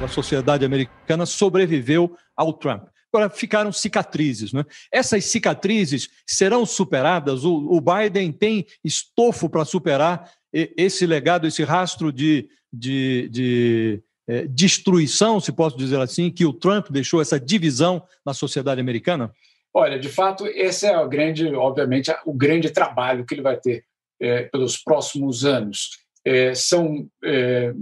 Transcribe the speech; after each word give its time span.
da 0.00 0.08
sociedade 0.08 0.64
americana 0.64 1.26
sobreviveu 1.26 2.16
ao 2.36 2.52
Trump. 2.52 2.88
Agora, 3.12 3.30
ficaram 3.30 3.72
cicatrizes. 3.72 4.52
Né? 4.52 4.64
Essas 4.92 5.24
cicatrizes 5.24 6.08
serão 6.26 6.66
superadas? 6.66 7.44
O, 7.44 7.54
o 7.70 7.80
Biden 7.80 8.30
tem 8.32 8.66
estofo 8.84 9.48
para 9.48 9.64
superar 9.64 10.30
esse 10.52 11.06
legado, 11.06 11.46
esse 11.46 11.62
rastro 11.62 12.12
de, 12.12 12.48
de, 12.72 13.28
de 13.30 14.02
é, 14.26 14.46
destruição, 14.46 15.40
se 15.40 15.52
posso 15.52 15.76
dizer 15.76 15.98
assim, 16.00 16.30
que 16.30 16.44
o 16.44 16.52
Trump 16.52 16.90
deixou, 16.90 17.20
essa 17.20 17.40
divisão 17.40 18.02
na 18.24 18.34
sociedade 18.34 18.80
americana? 18.80 19.32
Olha, 19.72 19.98
de 19.98 20.08
fato, 20.08 20.46
esse 20.46 20.86
é 20.86 20.98
o 20.98 21.08
grande, 21.08 21.46
obviamente, 21.54 22.14
o 22.24 22.32
grande 22.32 22.70
trabalho 22.70 23.24
que 23.24 23.34
ele 23.34 23.42
vai 23.42 23.56
ter 23.56 23.84
é, 24.20 24.44
pelos 24.44 24.76
próximos 24.76 25.44
anos. 25.44 25.90
É, 26.24 26.54
são, 26.54 27.08
é, 27.24 27.72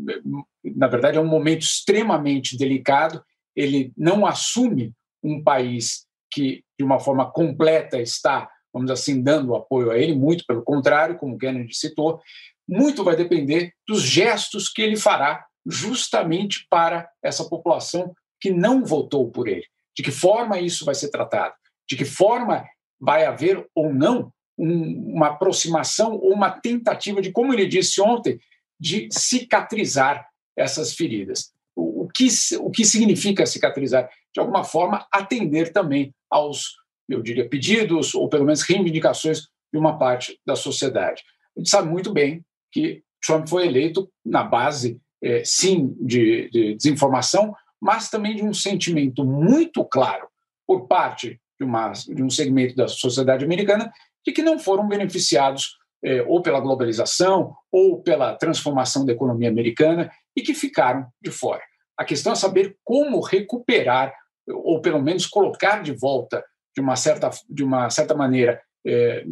na 0.64 0.86
verdade, 0.86 1.18
é 1.18 1.20
um 1.20 1.26
momento 1.26 1.62
extremamente 1.62 2.56
delicado. 2.56 3.22
Ele 3.54 3.92
não 3.96 4.26
assume 4.26 4.92
um 5.22 5.42
país 5.42 6.06
que, 6.30 6.62
de 6.78 6.84
uma 6.84 7.00
forma 7.00 7.30
completa, 7.30 8.00
está, 8.00 8.48
vamos 8.72 8.90
assim, 8.90 9.22
dando 9.22 9.54
apoio 9.54 9.90
a 9.90 9.98
ele, 9.98 10.14
muito 10.14 10.44
pelo 10.46 10.62
contrário, 10.62 11.16
como 11.16 11.38
Kennedy 11.38 11.74
citou. 11.74 12.20
Muito 12.68 13.04
vai 13.04 13.16
depender 13.16 13.72
dos 13.86 14.02
gestos 14.02 14.68
que 14.68 14.82
ele 14.82 14.96
fará 14.96 15.44
justamente 15.64 16.66
para 16.68 17.08
essa 17.22 17.44
população 17.48 18.14
que 18.40 18.50
não 18.50 18.84
votou 18.84 19.30
por 19.30 19.48
ele. 19.48 19.64
De 19.96 20.02
que 20.02 20.10
forma 20.10 20.60
isso 20.60 20.84
vai 20.84 20.94
ser 20.94 21.10
tratado? 21.10 21.54
De 21.88 21.96
que 21.96 22.04
forma 22.04 22.64
vai 23.00 23.24
haver 23.24 23.66
ou 23.74 23.92
não 23.92 24.32
um, 24.58 25.14
uma 25.14 25.28
aproximação 25.28 26.14
ou 26.14 26.32
uma 26.32 26.50
tentativa 26.50 27.20
de, 27.20 27.30
como 27.32 27.52
ele 27.52 27.66
disse 27.66 28.00
ontem, 28.00 28.40
de 28.78 29.08
cicatrizar 29.10 30.26
essas 30.56 30.94
feridas. 30.94 31.52
O, 31.74 32.04
o, 32.04 32.08
que, 32.08 32.28
o 32.58 32.70
que 32.70 32.84
significa 32.84 33.46
cicatrizar? 33.46 34.08
De 34.34 34.40
alguma 34.40 34.64
forma, 34.64 35.06
atender 35.12 35.72
também 35.72 36.14
aos, 36.30 36.74
eu 37.08 37.22
diria, 37.22 37.48
pedidos 37.48 38.14
ou 38.14 38.28
pelo 38.28 38.44
menos 38.44 38.62
reivindicações 38.62 39.48
de 39.72 39.78
uma 39.78 39.98
parte 39.98 40.38
da 40.46 40.56
sociedade. 40.56 41.22
A 41.56 41.60
gente 41.60 41.70
sabe 41.70 41.88
muito 41.88 42.12
bem 42.12 42.44
que 42.72 43.02
Trump 43.24 43.48
foi 43.48 43.66
eleito 43.66 44.10
na 44.24 44.42
base 44.42 45.00
é, 45.22 45.42
sim, 45.44 45.96
de, 46.00 46.48
de, 46.50 46.74
desinformação, 46.74 47.54
mas 47.80 48.08
também 48.08 48.36
de 48.36 48.44
um 48.44 48.54
sentimento 48.54 49.24
muito 49.24 49.84
claro 49.84 50.28
por 50.66 50.86
parte 50.86 51.40
de, 51.58 51.64
uma, 51.64 51.92
de 51.92 52.22
um 52.22 52.30
segmento 52.30 52.76
da 52.76 52.88
sociedade 52.88 53.44
americana 53.44 53.92
de 54.26 54.32
que 54.32 54.42
não 54.42 54.58
foram 54.58 54.88
beneficiados 54.88 55.76
é, 56.04 56.22
ou 56.22 56.42
pela 56.42 56.60
globalização 56.60 57.54
ou 57.70 58.02
pela 58.02 58.34
transformação 58.36 59.04
da 59.04 59.12
economia 59.12 59.48
americana 59.48 60.10
e 60.36 60.42
que 60.42 60.54
ficaram 60.54 61.06
de 61.22 61.30
fora. 61.30 61.62
A 61.96 62.04
questão 62.04 62.32
é 62.32 62.36
saber 62.36 62.76
como 62.84 63.20
recuperar 63.20 64.12
ou 64.48 64.80
pelo 64.80 65.02
menos 65.02 65.26
colocar 65.26 65.82
de 65.82 65.92
volta 65.92 66.44
de 66.74 66.80
uma 66.80 66.96
certa, 66.96 67.30
de 67.48 67.64
uma 67.64 67.88
certa 67.90 68.14
maneira 68.14 68.60
é, 68.86 69.24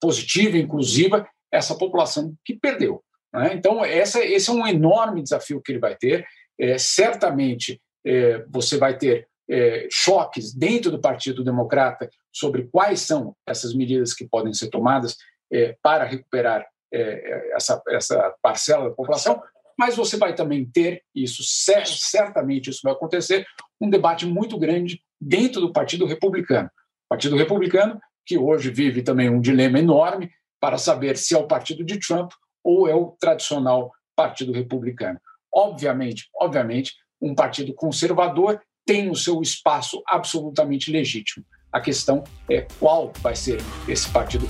positiva, 0.00 0.56
inclusiva, 0.56 1.28
essa 1.50 1.74
população 1.74 2.34
que 2.44 2.58
perdeu. 2.58 3.04
Né? 3.32 3.54
Então, 3.54 3.84
essa, 3.84 4.24
esse 4.24 4.50
é 4.50 4.52
um 4.52 4.66
enorme 4.66 5.22
desafio 5.22 5.60
que 5.60 5.70
ele 5.70 5.78
vai 5.78 5.94
ter. 5.96 6.26
É, 6.58 6.76
certamente, 6.78 7.80
é, 8.04 8.44
você 8.48 8.78
vai 8.78 8.96
ter 8.96 9.28
é, 9.52 9.86
choques 9.90 10.54
dentro 10.54 10.90
do 10.90 10.98
Partido 10.98 11.44
Democrata 11.44 12.08
sobre 12.32 12.68
quais 12.72 13.00
são 13.00 13.36
essas 13.46 13.74
medidas 13.74 14.14
que 14.14 14.26
podem 14.26 14.54
ser 14.54 14.70
tomadas 14.70 15.18
é, 15.52 15.76
para 15.82 16.04
recuperar 16.04 16.66
é, 16.90 17.54
essa, 17.54 17.82
essa 17.88 18.34
parcela 18.40 18.88
da 18.88 18.94
população, 18.94 19.42
mas 19.78 19.94
você 19.94 20.16
vai 20.16 20.34
também 20.34 20.64
ter, 20.64 21.02
isso 21.14 21.42
certamente 21.44 22.70
isso 22.70 22.80
vai 22.82 22.94
acontecer, 22.94 23.46
um 23.78 23.90
debate 23.90 24.24
muito 24.24 24.58
grande 24.58 25.02
dentro 25.20 25.60
do 25.60 25.72
Partido 25.72 26.06
Republicano. 26.06 26.70
Partido 27.06 27.36
Republicano, 27.36 28.00
que 28.24 28.38
hoje 28.38 28.70
vive 28.70 29.02
também 29.02 29.28
um 29.28 29.40
dilema 29.40 29.78
enorme 29.78 30.30
para 30.58 30.78
saber 30.78 31.18
se 31.18 31.34
é 31.34 31.38
o 31.38 31.46
partido 31.46 31.84
de 31.84 31.98
Trump 31.98 32.32
ou 32.64 32.88
é 32.88 32.94
o 32.94 33.14
tradicional 33.20 33.90
Partido 34.16 34.52
Republicano. 34.52 35.20
Obviamente, 35.52 36.30
obviamente, 36.34 36.94
um 37.20 37.34
partido 37.34 37.74
conservador 37.74 38.60
tem 38.84 39.10
o 39.10 39.14
seu 39.14 39.40
espaço 39.40 40.02
absolutamente 40.08 40.90
legítimo. 40.90 41.44
A 41.72 41.80
questão 41.80 42.22
é 42.50 42.66
qual 42.78 43.12
vai 43.20 43.34
ser 43.34 43.58
esse 43.88 44.08
partido 44.10 44.46